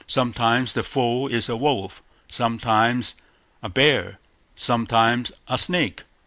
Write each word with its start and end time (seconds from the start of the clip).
Sometimes 0.07 0.73
the 0.73 0.81
foe 0.81 1.27
is 1.27 1.47
a 1.47 1.55
wolf, 1.55 2.01
sometimes 2.27 3.13
a 3.61 3.69
bear, 3.69 4.17
sometimes 4.55 5.31
a 5.47 5.59
snake. 5.59 6.01